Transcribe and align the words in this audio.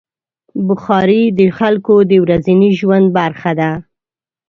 بخاري 0.67 1.23
د 1.39 1.41
خلکو 1.57 1.95
د 2.11 2.13
ورځني 2.23 2.69
ژوند 2.79 3.07
برخه 3.17 3.51
ده. 3.59 3.71